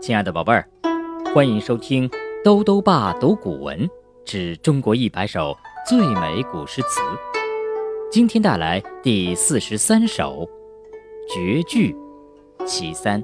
[0.00, 0.68] 亲爱的宝贝儿，
[1.34, 2.08] 欢迎收听
[2.44, 3.88] 兜兜爸读古文
[4.24, 5.56] 之中国一百首
[5.88, 7.00] 最美古诗词。
[8.10, 10.48] 今天带来第四十三首
[11.34, 11.92] 《绝句·
[12.64, 13.22] 其三》，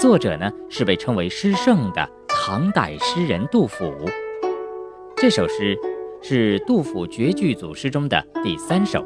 [0.00, 3.92] 作者呢是被称为诗圣的唐代诗人杜甫。
[5.16, 5.76] 这首诗
[6.22, 9.04] 是杜甫绝句组诗中的第三首，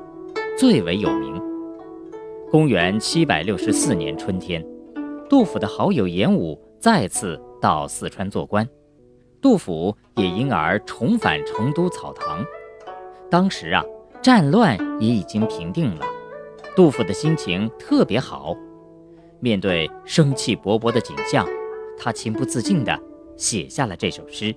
[0.59, 1.41] 最为有名。
[2.51, 4.63] 公元七百六十四年春天。
[5.29, 8.69] 杜甫的好友严武再次到四川做官，
[9.43, 12.45] 杜甫也因而重返成都草堂。
[13.29, 13.85] 当时啊，
[14.23, 16.07] 战乱也已经平定了，
[16.77, 18.57] 杜甫的心情特别好。
[19.41, 21.45] 面对生气勃勃的景象，
[21.99, 22.97] 他情不自禁地
[23.37, 24.45] 写下了这首诗《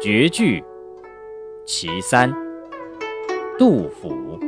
[0.00, 0.60] 绝句·
[1.66, 2.32] 其三》。
[3.58, 4.47] 杜甫。